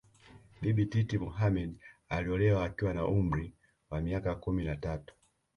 [0.61, 1.75] Bibi Titi Mohammed
[2.09, 3.53] aliolewa akiwa na umri
[3.89, 5.15] wa miaka kumi na tatu